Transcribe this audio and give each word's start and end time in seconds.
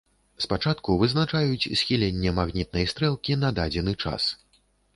Спачатку 0.45 0.95
вызначаюць 1.01 1.69
схіленне 1.83 2.33
магнітнай 2.41 2.89
стрэлкі 2.93 3.39
на 3.45 3.53
дадзены 3.61 3.97
час. 4.05 4.23